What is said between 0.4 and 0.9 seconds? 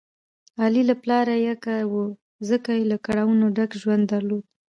علي